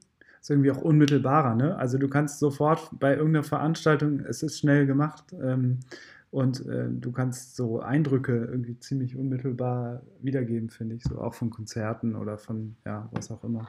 Ist 0.48 0.52
irgendwie 0.52 0.70
auch 0.70 0.80
unmittelbarer, 0.80 1.54
ne? 1.54 1.76
Also 1.76 1.98
du 1.98 2.08
kannst 2.08 2.38
sofort 2.38 2.88
bei 2.98 3.14
irgendeiner 3.14 3.44
Veranstaltung, 3.44 4.20
es 4.20 4.42
ist 4.42 4.58
schnell 4.58 4.86
gemacht, 4.86 5.34
ähm, 5.42 5.80
und 6.30 6.66
äh, 6.66 6.86
du 6.90 7.12
kannst 7.12 7.54
so 7.54 7.80
Eindrücke 7.80 8.48
irgendwie 8.50 8.78
ziemlich 8.78 9.14
unmittelbar 9.14 10.00
wiedergeben, 10.22 10.70
finde 10.70 10.94
ich, 10.96 11.04
so 11.04 11.18
auch 11.20 11.34
von 11.34 11.50
Konzerten 11.50 12.14
oder 12.14 12.38
von, 12.38 12.76
ja, 12.86 13.10
was 13.12 13.30
auch 13.30 13.44
immer. 13.44 13.68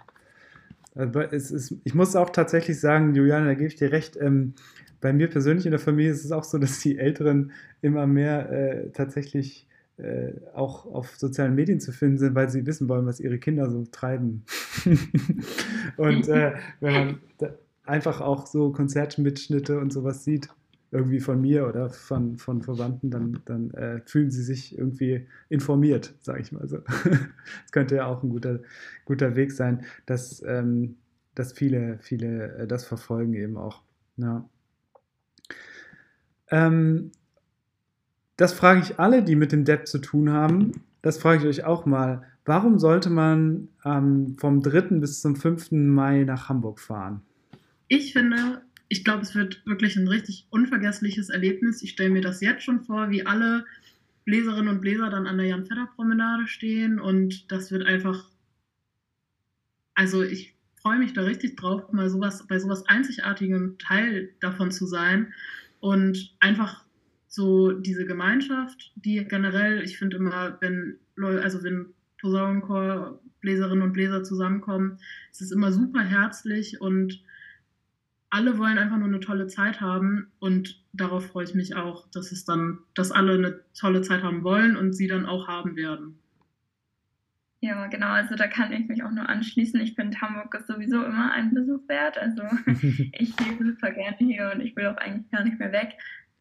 Also 0.96 1.20
es 1.20 1.52
ist, 1.52 1.76
ich 1.84 1.94
muss 1.94 2.16
auch 2.16 2.30
tatsächlich 2.30 2.80
sagen, 2.80 3.14
Juliane, 3.14 3.48
da 3.48 3.56
gebe 3.56 3.68
ich 3.68 3.76
dir 3.76 3.92
recht. 3.92 4.16
Ähm, 4.16 4.54
bei 5.02 5.12
mir 5.12 5.30
persönlich 5.30 5.66
in 5.66 5.72
der 5.72 5.82
Familie 5.82 6.12
ist 6.12 6.24
es 6.24 6.32
auch 6.32 6.46
so, 6.46 6.58
dass 6.58 6.80
die 6.80 6.98
Älteren 6.98 7.52
immer 7.82 8.08
mehr 8.08 8.50
äh, 8.52 8.90
tatsächlich 8.92 9.68
äh, 10.00 10.34
auch 10.54 10.86
auf 10.86 11.18
sozialen 11.18 11.56
Medien 11.56 11.80
zu 11.80 11.92
finden 11.92 12.18
sind, 12.18 12.36
weil 12.36 12.50
sie 12.50 12.66
wissen 12.66 12.88
wollen, 12.90 13.06
was 13.06 13.20
ihre 13.20 13.38
Kinder 13.38 13.70
so 13.70 13.86
treiben. 13.92 14.44
und 15.98 16.28
äh, 16.28 16.54
wenn 16.80 16.94
man 16.94 17.20
einfach 17.84 18.22
auch 18.22 18.48
so 18.48 18.72
Konzertmitschnitte 18.72 19.80
und 19.80 19.92
sowas 19.92 20.24
sieht, 20.24 20.50
irgendwie 20.92 21.20
von 21.20 21.42
mir 21.42 21.68
oder 21.68 21.90
von, 21.90 22.38
von 22.38 22.62
Verwandten, 22.62 23.12
dann, 23.12 23.42
dann 23.46 23.72
äh, 23.72 24.02
fühlen 24.06 24.32
sie 24.32 24.42
sich 24.42 24.78
irgendwie 24.78 25.28
informiert, 25.50 26.16
sage 26.22 26.42
ich 26.42 26.52
mal 26.52 26.68
so. 26.68 26.78
das 27.04 27.72
könnte 27.72 27.98
ja 27.98 28.06
auch 28.08 28.24
ein 28.24 28.30
guter, 28.30 28.60
guter 29.06 29.36
Weg 29.36 29.52
sein, 29.52 29.86
dass, 30.06 30.42
ähm, 30.46 30.98
dass 31.36 31.54
viele, 31.54 32.00
viele 32.00 32.58
äh, 32.58 32.68
das 32.68 32.86
verfolgen 32.86 33.34
eben 33.34 33.58
auch. 33.58 33.84
Ja. 34.18 34.50
Ähm, 36.50 37.12
das 38.40 38.54
frage 38.54 38.80
ich 38.80 38.98
alle, 39.00 39.22
die 39.22 39.36
mit 39.36 39.52
dem 39.52 39.66
Depp 39.66 39.86
zu 39.86 40.00
tun 40.00 40.30
haben. 40.30 40.72
Das 41.02 41.18
frage 41.18 41.42
ich 41.42 41.46
euch 41.46 41.66
auch 41.66 41.86
mal. 41.86 42.26
Warum 42.46 42.80
sollte 42.80 43.10
man 43.10 43.68
ähm, 43.84 44.38
vom 44.40 44.62
3. 44.62 45.00
bis 45.02 45.20
zum 45.20 45.36
5. 45.36 45.72
Mai 45.72 46.24
nach 46.24 46.48
Hamburg 46.48 46.80
fahren? 46.80 47.22
Ich 47.90 48.14
finde, 48.14 48.62
ich 48.88 49.04
glaube, 49.04 49.24
es 49.24 49.36
wird 49.36 49.62
wirklich 49.66 49.98
ein 49.98 50.08
richtig 50.08 50.48
unvergessliches 50.52 51.30
Erlebnis. 51.30 51.84
Ich 51.84 51.92
stelle 51.92 52.12
mir 52.12 52.22
das 52.22 52.40
jetzt 52.40 52.64
schon 52.64 52.80
vor, 52.80 53.10
wie 53.10 53.26
alle 53.26 53.66
Bläserinnen 54.24 54.70
und 54.70 54.80
Bläser 54.80 55.10
dann 55.10 55.28
an 55.28 55.38
der 55.38 55.48
Jan-Fedder-Promenade 55.48 56.48
stehen 56.48 56.98
und 56.98 57.52
das 57.52 57.72
wird 57.72 57.86
einfach, 57.86 58.30
also 59.96 60.24
ich 60.24 60.56
freue 60.82 61.00
mich 61.00 61.12
da 61.12 61.24
richtig 61.24 61.58
drauf, 61.58 61.92
mal 61.92 62.10
sowas, 62.10 62.48
bei 62.48 62.58
sowas 62.58 62.88
Einzigartigem 62.88 63.78
Teil 63.80 64.30
davon 64.40 64.72
zu 64.72 64.86
sein 64.86 65.34
und 65.82 66.34
einfach 66.40 66.86
so 67.30 67.72
diese 67.72 68.06
Gemeinschaft, 68.06 68.92
die 68.96 69.24
generell, 69.24 69.84
ich 69.84 69.98
finde 69.98 70.18
immer, 70.18 70.58
wenn 70.62 70.98
Leute, 71.16 71.44
also 71.44 71.64
wenn 71.64 71.94
Posaunenchor, 72.20 73.22
Bläserinnen 73.40 73.84
und 73.84 73.94
Bläser 73.94 74.24
zusammenkommen, 74.24 74.98
es 75.32 75.40
ist 75.40 75.52
immer 75.52 75.72
super 75.72 76.02
herzlich 76.02 76.82
und 76.82 77.24
alle 78.32 78.58
wollen 78.58 78.78
einfach 78.78 78.98
nur 78.98 79.08
eine 79.08 79.20
tolle 79.20 79.48
Zeit 79.48 79.80
haben 79.80 80.32
und 80.40 80.84
darauf 80.92 81.28
freue 81.28 81.46
ich 81.46 81.54
mich 81.54 81.76
auch, 81.76 82.10
dass 82.10 82.32
es 82.32 82.46
dann, 82.46 82.80
dass 82.96 83.12
alle 83.12 83.36
eine 83.36 83.60
tolle 83.74 84.02
Zeit 84.02 84.24
haben 84.24 84.44
wollen 84.44 84.76
und 84.76 84.94
sie 84.94 85.08
dann 85.08 85.26
auch 85.26 85.48
haben 85.48 85.76
werden. 85.76 86.20
Ja, 87.62 87.88
genau, 87.88 88.08
also 88.08 88.36
da 88.36 88.48
kann 88.48 88.72
ich 88.72 88.88
mich 88.88 89.04
auch 89.04 89.12
nur 89.12 89.28
anschließen. 89.28 89.80
Ich 89.82 89.94
finde, 89.94 90.20
Hamburg 90.22 90.54
ist 90.56 90.68
sowieso 90.68 91.04
immer 91.04 91.32
ein 91.34 91.54
Besuch 91.54 91.88
wert. 91.88 92.18
Also 92.18 92.42
ich 92.66 93.40
lebe 93.40 93.66
super 93.66 93.92
gerne 93.92 94.18
hier 94.18 94.52
und 94.54 94.62
ich 94.62 94.76
will 94.76 94.88
auch 94.88 94.98
eigentlich 94.98 95.30
gar 95.30 95.44
nicht 95.44 95.60
mehr 95.60 95.72
weg. 95.72 95.98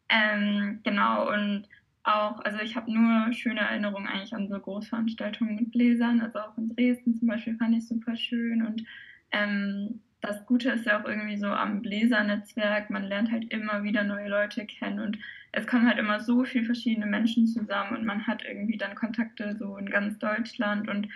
Ähm, 0.09 0.79
genau, 0.83 1.31
und 1.31 1.67
auch, 2.03 2.39
also 2.41 2.59
ich 2.59 2.75
habe 2.75 2.91
nur 2.91 3.31
schöne 3.33 3.61
Erinnerungen 3.61 4.07
eigentlich 4.07 4.33
an 4.33 4.47
so 4.47 4.59
Großveranstaltungen 4.59 5.55
mit 5.55 5.71
Bläsern. 5.71 6.21
Also 6.21 6.39
auch 6.39 6.57
in 6.57 6.75
Dresden 6.75 7.15
zum 7.15 7.27
Beispiel 7.27 7.55
fand 7.57 7.75
ich 7.75 7.87
super 7.87 8.15
schön 8.15 8.65
und 8.65 8.83
ähm, 9.31 10.01
das 10.21 10.45
Gute 10.45 10.71
ist 10.71 10.85
ja 10.85 10.99
auch 10.99 11.05
irgendwie 11.05 11.37
so 11.37 11.47
am 11.47 11.81
Bläsernetzwerk, 11.81 12.89
man 12.89 13.03
lernt 13.03 13.31
halt 13.31 13.51
immer 13.53 13.83
wieder 13.83 14.03
neue 14.03 14.27
Leute 14.27 14.65
kennen 14.65 14.99
und 14.99 15.17
es 15.51 15.65
kommen 15.65 15.87
halt 15.87 15.97
immer 15.97 16.19
so 16.19 16.43
viele 16.43 16.65
verschiedene 16.65 17.05
Menschen 17.05 17.47
zusammen 17.47 17.97
und 17.97 18.05
man 18.05 18.27
hat 18.27 18.43
irgendwie 18.43 18.77
dann 18.77 18.95
Kontakte 18.95 19.55
so 19.57 19.77
in 19.77 19.89
ganz 19.89 20.19
Deutschland 20.19 20.89
und 20.89 21.07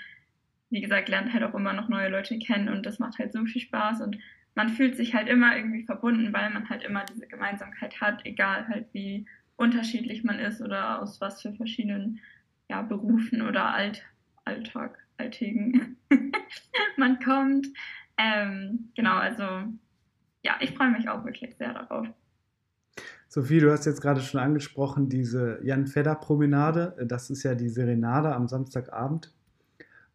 wie 0.70 0.82
gesagt, 0.82 1.10
lernt 1.10 1.34
halt 1.34 1.44
auch 1.44 1.54
immer 1.54 1.74
noch 1.74 1.90
neue 1.90 2.10
Leute 2.10 2.40
kennen 2.40 2.70
und 2.70 2.86
das 2.86 2.98
macht 2.98 3.20
halt 3.20 3.34
so 3.34 3.46
viel 3.46 3.62
Spaß 3.62 4.02
und 4.02 4.18
man 4.56 4.70
fühlt 4.70 4.96
sich 4.96 5.14
halt 5.14 5.28
immer 5.28 5.56
irgendwie 5.56 5.84
verbunden, 5.84 6.34
weil 6.34 6.50
man 6.52 6.70
halt 6.70 6.84
immer 6.84 7.04
diese 7.06 7.28
Gemeinsamkeit 7.28 8.00
hat, 8.02 8.26
egal 8.26 8.68
halt 8.68 8.88
wie 8.94 9.26
unterschiedlich 9.56 10.24
man 10.24 10.40
ist 10.40 10.62
oder 10.62 11.02
aus 11.02 11.22
was 11.22 11.42
für 11.42 11.54
verschiedenen 11.54 12.20
ja, 12.70 12.82
Berufen 12.82 13.42
oder 13.42 13.74
Alt, 13.74 14.04
Alltag, 14.46 14.98
Alltägen 15.18 15.98
man 16.98 17.20
kommt. 17.20 17.68
Ähm, 18.18 18.90
genau, 18.96 19.16
also 19.16 19.44
ja, 20.44 20.56
ich 20.60 20.72
freue 20.72 20.92
mich 20.92 21.10
auch 21.10 21.24
wirklich 21.26 21.56
sehr 21.56 21.74
darauf. 21.74 22.08
Sophie, 23.28 23.60
du 23.60 23.72
hast 23.72 23.86
jetzt 23.86 24.02
gerade 24.02 24.22
schon 24.22 24.40
angesprochen, 24.40 25.10
diese 25.10 25.60
Jan-Fedder-Promenade. 25.64 27.06
Das 27.08 27.32
ist 27.32 27.42
ja 27.42 27.56
die 27.56 27.70
Serenade 27.70 28.34
am 28.34 28.48
Samstagabend. 28.48 29.34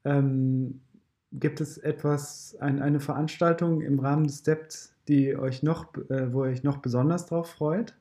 Ähm, 0.05 0.81
gibt 1.33 1.61
es 1.61 1.79
etwas, 1.79 2.57
ein, 2.61 2.81
eine 2.81 3.01
Veranstaltung 3.01 3.81
im 3.81 3.99
Rahmen 3.99 4.25
des 4.25 4.39
Steps, 4.41 4.95
die 5.09 5.37
euch 5.37 5.63
noch, 5.63 5.95
äh, 6.09 6.33
wo 6.33 6.45
ihr 6.45 6.51
euch 6.51 6.63
noch 6.63 6.79
besonders 6.79 7.27
drauf 7.27 7.51
freut? 7.51 7.95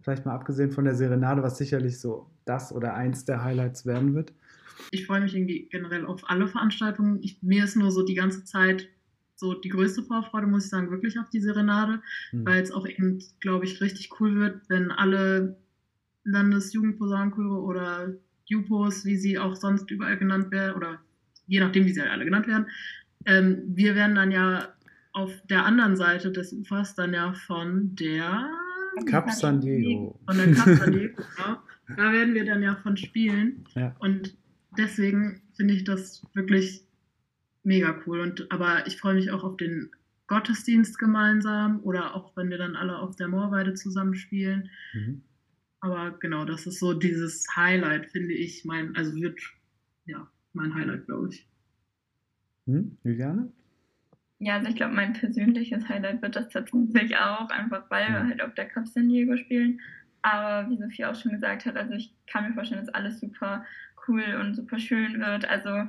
Vielleicht 0.00 0.26
mal 0.26 0.34
abgesehen 0.34 0.70
von 0.70 0.84
der 0.84 0.94
Serenade, 0.94 1.42
was 1.42 1.58
sicherlich 1.58 2.00
so 2.00 2.30
das 2.44 2.72
oder 2.72 2.94
eins 2.94 3.24
der 3.24 3.44
Highlights 3.44 3.86
werden 3.86 4.14
wird. 4.14 4.32
Ich 4.90 5.06
freue 5.06 5.20
mich 5.20 5.34
irgendwie 5.34 5.68
generell 5.70 6.04
auf 6.04 6.28
alle 6.28 6.48
Veranstaltungen. 6.48 7.20
Ich, 7.22 7.42
mir 7.42 7.64
ist 7.64 7.76
nur 7.76 7.90
so 7.90 8.04
die 8.04 8.14
ganze 8.14 8.44
Zeit 8.44 8.88
so 9.36 9.54
die 9.54 9.68
größte 9.68 10.02
Vorfreude, 10.02 10.46
muss 10.46 10.64
ich 10.64 10.70
sagen, 10.70 10.90
wirklich 10.90 11.18
auf 11.18 11.28
die 11.28 11.40
Serenade, 11.40 12.00
mhm. 12.32 12.46
weil 12.46 12.62
es 12.62 12.70
auch 12.70 12.86
eben, 12.86 13.22
glaube 13.40 13.64
ich, 13.64 13.80
richtig 13.80 14.20
cool 14.20 14.36
wird, 14.36 14.68
wenn 14.68 14.90
alle 14.90 15.56
Landesjugendposaunenchöre 16.24 17.60
oder 17.60 18.14
Jupos, 18.46 19.04
wie 19.04 19.16
sie 19.16 19.38
auch 19.38 19.56
sonst 19.56 19.90
überall 19.90 20.18
genannt 20.18 20.50
werden, 20.50 20.76
oder 20.76 21.00
je 21.46 21.60
nachdem, 21.60 21.86
wie 21.86 21.92
sie 21.92 22.00
halt 22.00 22.10
alle 22.10 22.24
genannt 22.24 22.46
werden, 22.46 22.66
ähm, 23.26 23.62
wir 23.66 23.94
werden 23.94 24.14
dann 24.14 24.30
ja 24.30 24.74
auf 25.12 25.32
der 25.48 25.64
anderen 25.64 25.96
Seite 25.96 26.32
des 26.32 26.52
Ufers 26.52 26.94
dann 26.94 27.14
ja 27.14 27.32
von 27.32 27.94
der 27.94 28.50
Cap 29.06 29.30
San 29.30 29.60
Diego. 29.60 30.18
Von 30.26 30.36
der 30.36 30.52
Cap 30.52 30.76
San 30.78 30.92
Diego, 30.92 31.16
genau. 31.16 31.58
Da 31.96 32.12
werden 32.12 32.34
wir 32.34 32.44
dann 32.44 32.62
ja 32.62 32.76
von 32.76 32.96
spielen. 32.96 33.64
Ja. 33.74 33.94
Und 33.98 34.36
deswegen 34.76 35.42
finde 35.54 35.74
ich 35.74 35.84
das 35.84 36.26
wirklich 36.34 36.84
mega 37.62 38.00
cool. 38.06 38.20
Und, 38.20 38.50
aber 38.50 38.86
ich 38.86 38.98
freue 38.98 39.14
mich 39.14 39.30
auch 39.30 39.44
auf 39.44 39.56
den 39.56 39.90
Gottesdienst 40.26 40.98
gemeinsam 40.98 41.80
oder 41.82 42.14
auch 42.14 42.36
wenn 42.36 42.50
wir 42.50 42.58
dann 42.58 42.76
alle 42.76 42.98
auf 42.98 43.16
der 43.16 43.28
Moorweide 43.28 43.74
zusammenspielen. 43.74 44.70
Mhm. 44.94 45.22
Aber 45.80 46.12
genau, 46.18 46.44
das 46.46 46.66
ist 46.66 46.78
so 46.78 46.94
dieses 46.94 47.46
Highlight, 47.54 48.06
finde 48.06 48.32
ich, 48.32 48.64
mein, 48.64 48.96
also 48.96 49.14
wird 49.16 49.38
ja 50.06 50.30
mein 50.54 50.74
Highlight, 50.74 51.06
glaube 51.06 51.28
ich. 51.30 51.46
Hm, 52.66 52.96
Juliane? 53.04 53.52
Ja, 54.38 54.56
also 54.56 54.68
ich 54.68 54.76
glaube, 54.76 54.94
mein 54.94 55.12
persönliches 55.12 55.88
Highlight 55.88 56.20
wird 56.22 56.36
das 56.36 56.48
tatsächlich 56.48 57.16
auch, 57.16 57.48
einfach 57.50 57.90
weil 57.90 58.08
wir 58.08 58.26
halt 58.28 58.42
auf 58.42 58.54
der 58.54 58.68
Cup 58.68 58.86
San 58.86 59.08
Diego 59.08 59.36
spielen. 59.36 59.80
Aber 60.22 60.70
wie 60.70 60.76
Sophie 60.76 61.04
auch 61.04 61.14
schon 61.14 61.32
gesagt 61.32 61.66
hat, 61.66 61.76
also 61.76 61.94
ich 61.94 62.14
kann 62.26 62.48
mir 62.48 62.54
vorstellen, 62.54 62.84
dass 62.84 62.94
alles 62.94 63.20
super 63.20 63.64
cool 64.08 64.24
und 64.40 64.54
super 64.54 64.78
schön 64.78 65.20
wird. 65.20 65.48
Also 65.48 65.88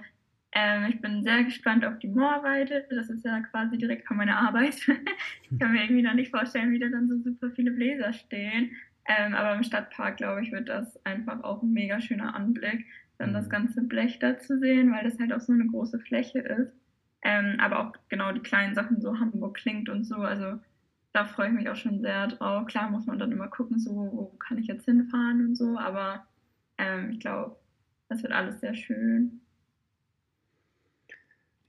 ähm, 0.51 0.85
ich 0.89 1.01
bin 1.01 1.23
sehr 1.23 1.43
gespannt 1.43 1.85
auf 1.85 1.99
die 1.99 2.07
Moorweide. 2.07 2.85
Das 2.89 3.09
ist 3.09 3.25
ja 3.25 3.39
quasi 3.41 3.77
direkt 3.77 4.07
von 4.07 4.17
meiner 4.17 4.37
Arbeit. 4.37 4.75
ich 5.51 5.59
kann 5.59 5.71
mir 5.71 5.83
irgendwie 5.83 6.01
noch 6.01 6.13
nicht 6.13 6.31
vorstellen, 6.31 6.71
wie 6.71 6.79
da 6.79 6.87
dann 6.89 7.09
so 7.09 7.17
super 7.17 7.51
viele 7.51 7.71
Bläser 7.71 8.13
stehen. 8.13 8.71
Ähm, 9.05 9.35
aber 9.35 9.55
im 9.55 9.63
Stadtpark, 9.63 10.17
glaube 10.17 10.41
ich, 10.43 10.51
wird 10.51 10.69
das 10.69 11.03
einfach 11.05 11.43
auch 11.43 11.61
ein 11.61 11.73
mega 11.73 12.01
schöner 12.01 12.35
Anblick, 12.35 12.85
dann 13.17 13.33
das 13.33 13.45
mhm. 13.45 13.49
ganze 13.49 13.81
Blech 13.81 14.19
da 14.19 14.37
zu 14.37 14.59
sehen, 14.59 14.91
weil 14.91 15.03
das 15.03 15.19
halt 15.19 15.33
auch 15.33 15.41
so 15.41 15.53
eine 15.53 15.67
große 15.67 15.99
Fläche 15.99 16.39
ist. 16.39 16.73
Ähm, 17.21 17.57
aber 17.59 17.79
auch 17.79 17.93
genau 18.09 18.31
die 18.31 18.41
kleinen 18.41 18.75
Sachen, 18.75 19.01
so 19.01 19.19
Hamburg 19.19 19.55
klingt 19.57 19.89
und 19.89 20.03
so. 20.03 20.17
Also 20.17 20.59
da 21.11 21.25
freue 21.25 21.47
ich 21.47 21.53
mich 21.53 21.69
auch 21.69 21.75
schon 21.75 22.01
sehr 22.01 22.27
drauf. 22.27 22.67
Klar 22.67 22.89
muss 22.89 23.05
man 23.05 23.17
dann 23.17 23.31
immer 23.31 23.47
gucken, 23.47 23.79
so 23.79 23.91
wo 23.95 24.25
kann 24.37 24.57
ich 24.57 24.67
jetzt 24.67 24.85
hinfahren 24.85 25.47
und 25.47 25.55
so. 25.55 25.77
Aber 25.77 26.25
ähm, 26.77 27.11
ich 27.11 27.19
glaube, 27.19 27.55
das 28.09 28.21
wird 28.21 28.33
alles 28.33 28.59
sehr 28.59 28.75
schön. 28.75 29.41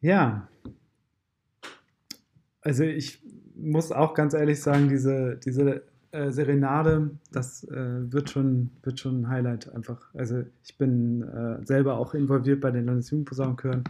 Ja. 0.01 0.49
Also 2.61 2.85
ich 2.85 3.23
muss 3.55 3.93
auch 3.93 4.15
ganz 4.15 4.35
ehrlich 4.35 4.61
sagen, 4.61 4.89
diese, 4.89 5.41
diese 5.43 5.85
äh, 6.17 6.33
Serenade, 6.33 7.11
das 7.33 7.65
äh, 7.65 8.13
wird, 8.13 8.31
schon, 8.31 8.71
wird 8.83 8.99
schon 8.99 9.23
ein 9.23 9.29
Highlight 9.29 9.73
einfach. 9.75 10.13
Also 10.15 10.45
ich 10.65 10.79
bin 10.79 11.23
äh, 11.23 11.65
selber 11.65 11.99
auch 11.99 12.15
involviert 12.15 12.61
bei 12.61 12.71
den 12.71 12.87
Landesjugendposaunenchören. 12.87 13.85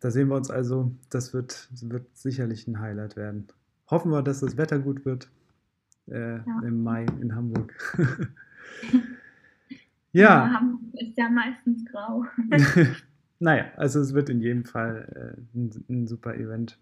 Da 0.00 0.10
sehen 0.10 0.28
wir 0.28 0.36
uns 0.36 0.50
also, 0.50 0.92
das 1.10 1.34
wird, 1.34 1.68
wird 1.82 2.06
sicherlich 2.16 2.66
ein 2.68 2.80
Highlight 2.80 3.16
werden. 3.16 3.48
Hoffen 3.90 4.10
wir, 4.10 4.22
dass 4.22 4.40
das 4.40 4.56
Wetter 4.56 4.78
gut 4.78 5.04
wird 5.04 5.28
äh, 6.08 6.36
ja. 6.36 6.62
im 6.64 6.82
Mai 6.82 7.06
in 7.20 7.34
Hamburg. 7.34 7.74
ja. 10.12 10.46
ja. 10.46 10.54
Hamburg 10.54 10.80
ist 10.94 11.18
ja 11.18 11.28
meistens 11.28 11.84
grau. 11.90 12.24
Naja, 13.42 13.64
also 13.76 13.98
es 13.98 14.14
wird 14.14 14.30
in 14.30 14.40
jedem 14.40 14.64
Fall 14.64 15.36
äh, 15.36 15.58
ein, 15.58 15.84
ein, 15.90 16.06
super 16.06 16.36
Event. 16.36 16.78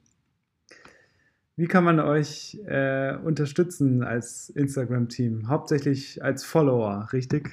Wie 1.60 1.66
kann 1.66 1.84
man 1.84 2.00
euch 2.00 2.58
äh, 2.66 3.16
unterstützen 3.16 4.02
als 4.02 4.48
Instagram-Team? 4.48 5.46
Hauptsächlich 5.46 6.24
als 6.24 6.42
Follower, 6.42 7.08
richtig? 7.12 7.50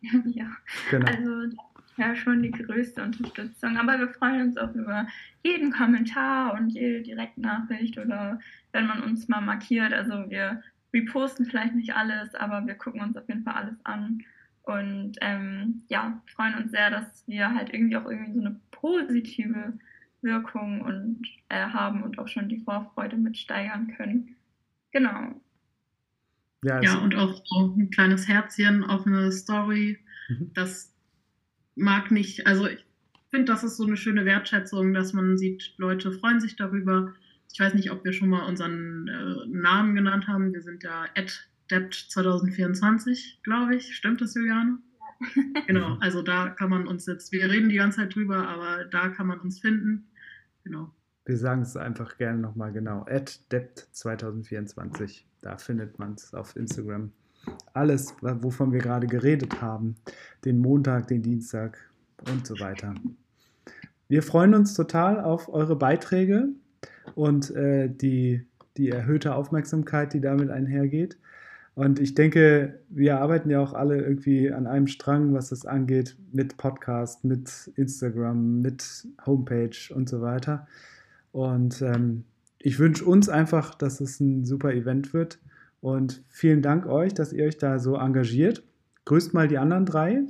Ja, 0.24 0.46
genau. 0.90 1.06
also 1.06 1.56
ja 1.98 2.14
schon 2.16 2.42
die 2.42 2.52
größte 2.52 3.02
Unterstützung. 3.02 3.76
Aber 3.76 3.98
wir 3.98 4.08
freuen 4.08 4.48
uns 4.48 4.56
auch 4.56 4.72
über 4.74 5.06
jeden 5.44 5.72
Kommentar 5.72 6.54
und 6.54 6.70
jede 6.70 7.02
Direktnachricht 7.02 7.98
oder 7.98 8.38
wenn 8.72 8.86
man 8.86 9.02
uns 9.02 9.28
mal 9.28 9.42
markiert. 9.42 9.92
Also 9.92 10.30
wir 10.30 10.62
reposten 10.94 11.44
vielleicht 11.44 11.74
nicht 11.74 11.94
alles, 11.94 12.34
aber 12.34 12.66
wir 12.66 12.76
gucken 12.76 13.02
uns 13.02 13.16
auf 13.18 13.28
jeden 13.28 13.42
Fall 13.42 13.54
alles 13.56 13.76
an. 13.84 14.22
Und 14.62 15.16
ähm, 15.20 15.82
ja, 15.88 16.22
freuen 16.34 16.54
uns 16.54 16.70
sehr, 16.70 16.90
dass 16.90 17.24
wir 17.26 17.54
halt 17.54 17.74
irgendwie 17.74 17.98
auch 17.98 18.08
irgendwie 18.08 18.32
so 18.32 18.40
eine 18.40 18.58
positive 18.70 19.74
Wirkung 20.22 20.80
und, 20.82 21.22
äh, 21.48 21.66
haben 21.66 22.02
und 22.02 22.18
auch 22.18 22.28
schon 22.28 22.48
die 22.48 22.60
Vorfreude 22.60 23.16
mit 23.16 23.36
steigern 23.36 23.94
können. 23.96 24.36
Genau. 24.92 25.40
Ja, 26.64 26.80
ja 26.80 26.98
und 26.98 27.14
auch 27.14 27.42
so 27.44 27.74
ein 27.76 27.90
kleines 27.90 28.26
Herzchen 28.26 28.84
auf 28.84 29.06
eine 29.06 29.30
Story. 29.30 29.98
Mhm. 30.28 30.50
Das 30.54 30.92
mag 31.74 32.10
nicht, 32.10 32.46
also 32.46 32.66
ich 32.66 32.84
finde, 33.30 33.52
das 33.52 33.62
ist 33.62 33.76
so 33.76 33.84
eine 33.84 33.96
schöne 33.96 34.24
Wertschätzung, 34.24 34.94
dass 34.94 35.12
man 35.12 35.36
sieht, 35.38 35.74
Leute 35.76 36.12
freuen 36.12 36.40
sich 36.40 36.56
darüber. 36.56 37.12
Ich 37.52 37.60
weiß 37.60 37.74
nicht, 37.74 37.90
ob 37.90 38.04
wir 38.04 38.12
schon 38.12 38.30
mal 38.30 38.46
unseren 38.46 39.08
äh, 39.08 39.46
Namen 39.48 39.94
genannt 39.94 40.26
haben. 40.26 40.52
Wir 40.52 40.62
sind 40.62 40.82
ja 40.82 41.06
Debt 41.70 41.94
2024, 41.94 43.40
glaube 43.42 43.76
ich. 43.76 43.94
Stimmt 43.94 44.20
das, 44.20 44.34
Juliane? 44.34 44.78
Genau, 45.66 45.96
also 46.00 46.22
da 46.22 46.50
kann 46.50 46.70
man 46.70 46.86
uns 46.86 47.06
jetzt, 47.06 47.32
wir 47.32 47.50
reden 47.50 47.68
die 47.68 47.76
ganze 47.76 47.98
Zeit 47.98 48.14
drüber, 48.14 48.48
aber 48.48 48.84
da 48.84 49.08
kann 49.08 49.26
man 49.26 49.40
uns 49.40 49.60
finden. 49.60 50.08
Genau. 50.64 50.92
Wir 51.24 51.36
sagen 51.36 51.62
es 51.62 51.76
einfach 51.76 52.18
gerne 52.18 52.38
nochmal 52.38 52.72
genau. 52.72 53.04
Debt 53.50 53.88
2024. 53.92 55.26
Da 55.42 55.56
findet 55.56 55.98
man 55.98 56.14
es 56.14 56.32
auf 56.34 56.54
Instagram. 56.56 57.10
Alles, 57.72 58.14
wovon 58.20 58.72
wir 58.72 58.80
gerade 58.80 59.06
geredet 59.06 59.60
haben. 59.60 59.96
Den 60.44 60.58
Montag, 60.58 61.08
den 61.08 61.22
Dienstag 61.22 61.78
und 62.30 62.46
so 62.46 62.58
weiter. 62.60 62.94
Wir 64.08 64.22
freuen 64.22 64.54
uns 64.54 64.74
total 64.74 65.20
auf 65.20 65.48
eure 65.48 65.74
Beiträge 65.74 66.50
und 67.16 67.50
äh, 67.50 67.88
die, 67.88 68.46
die 68.76 68.90
erhöhte 68.90 69.34
Aufmerksamkeit, 69.34 70.12
die 70.12 70.20
damit 70.20 70.50
einhergeht. 70.50 71.18
Und 71.76 72.00
ich 72.00 72.14
denke, 72.14 72.80
wir 72.88 73.20
arbeiten 73.20 73.50
ja 73.50 73.60
auch 73.60 73.74
alle 73.74 74.00
irgendwie 74.00 74.50
an 74.50 74.66
einem 74.66 74.86
Strang, 74.86 75.34
was 75.34 75.50
das 75.50 75.66
angeht, 75.66 76.16
mit 76.32 76.56
Podcast, 76.56 77.22
mit 77.22 77.70
Instagram, 77.76 78.62
mit 78.62 79.06
Homepage 79.26 79.76
und 79.94 80.08
so 80.08 80.22
weiter. 80.22 80.66
Und 81.32 81.82
ähm, 81.82 82.24
ich 82.58 82.78
wünsche 82.78 83.04
uns 83.04 83.28
einfach, 83.28 83.74
dass 83.74 84.00
es 84.00 84.20
ein 84.20 84.46
super 84.46 84.72
Event 84.72 85.12
wird. 85.12 85.38
Und 85.82 86.24
vielen 86.30 86.62
Dank 86.62 86.86
euch, 86.86 87.12
dass 87.12 87.34
ihr 87.34 87.44
euch 87.44 87.58
da 87.58 87.78
so 87.78 87.96
engagiert. 87.96 88.64
Grüßt 89.04 89.34
mal 89.34 89.46
die 89.46 89.58
anderen 89.58 89.84
drei 89.84 90.24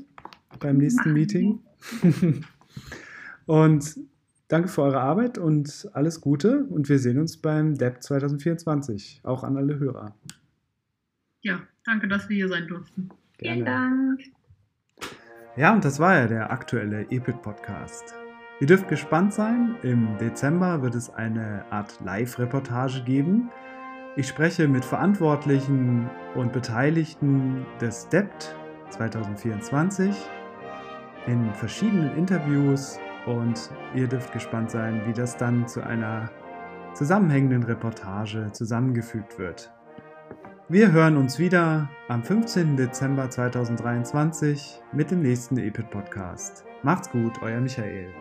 beim 0.58 0.78
nächsten 0.78 1.12
Meeting. 1.12 1.60
und 3.46 3.96
danke 4.48 4.66
für 4.66 4.82
eure 4.82 5.00
Arbeit 5.00 5.38
und 5.38 5.88
alles 5.92 6.20
Gute. 6.20 6.64
Und 6.64 6.88
wir 6.88 6.98
sehen 6.98 7.20
uns 7.20 7.36
beim 7.36 7.76
DEP 7.76 8.02
2024. 8.02 9.20
Auch 9.22 9.44
an 9.44 9.56
alle 9.56 9.78
Hörer. 9.78 10.12
Ja, 11.46 11.60
danke, 11.84 12.08
dass 12.08 12.28
wir 12.28 12.34
hier 12.34 12.48
sein 12.48 12.66
durften. 12.66 13.08
Gerne. 13.38 13.54
Vielen 13.54 13.64
Dank. 13.64 14.20
Ja, 15.54 15.72
und 15.72 15.84
das 15.84 16.00
war 16.00 16.16
ja 16.16 16.26
der 16.26 16.50
aktuelle 16.50 17.02
EPIT-Podcast. 17.08 18.16
Ihr 18.58 18.66
dürft 18.66 18.88
gespannt 18.88 19.32
sein, 19.32 19.76
im 19.82 20.18
Dezember 20.18 20.82
wird 20.82 20.96
es 20.96 21.08
eine 21.08 21.64
Art 21.70 22.00
Live-Reportage 22.04 23.04
geben. 23.04 23.48
Ich 24.16 24.26
spreche 24.26 24.66
mit 24.66 24.84
Verantwortlichen 24.84 26.10
und 26.34 26.52
Beteiligten 26.52 27.64
des 27.80 28.08
DEPT 28.08 28.56
2024 28.90 30.16
in 31.28 31.54
verschiedenen 31.54 32.16
Interviews 32.16 32.98
und 33.24 33.70
ihr 33.94 34.08
dürft 34.08 34.32
gespannt 34.32 34.72
sein, 34.72 35.00
wie 35.06 35.12
das 35.12 35.36
dann 35.36 35.68
zu 35.68 35.80
einer 35.80 36.28
zusammenhängenden 36.94 37.62
Reportage 37.62 38.50
zusammengefügt 38.50 39.38
wird. 39.38 39.70
Wir 40.68 40.90
hören 40.90 41.16
uns 41.16 41.38
wieder 41.38 41.88
am 42.08 42.24
15. 42.24 42.76
Dezember 42.76 43.30
2023 43.30 44.80
mit 44.92 45.12
dem 45.12 45.22
nächsten 45.22 45.58
EPIT 45.58 45.90
Podcast. 45.90 46.64
Macht's 46.82 47.08
gut, 47.08 47.40
euer 47.40 47.60
Michael. 47.60 48.12